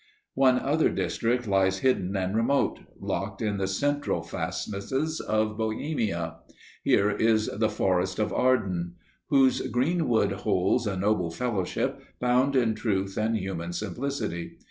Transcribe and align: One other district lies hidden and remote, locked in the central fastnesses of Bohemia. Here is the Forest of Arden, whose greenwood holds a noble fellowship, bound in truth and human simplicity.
One 0.33 0.57
other 0.57 0.89
district 0.89 1.47
lies 1.47 1.77
hidden 1.85 2.15
and 2.17 2.35
remote, 2.35 2.79
locked 2.99 3.39
in 3.39 3.57
the 3.57 3.67
central 3.67 4.23
fastnesses 4.23 5.19
of 5.19 5.57
Bohemia. 5.59 6.37
Here 6.83 7.11
is 7.11 7.45
the 7.53 7.69
Forest 7.69 8.17
of 8.17 8.33
Arden, 8.33 8.95
whose 9.27 9.61
greenwood 9.67 10.31
holds 10.31 10.87
a 10.87 10.97
noble 10.97 11.29
fellowship, 11.29 12.01
bound 12.19 12.55
in 12.55 12.73
truth 12.73 13.15
and 13.15 13.37
human 13.37 13.73
simplicity. 13.73 14.57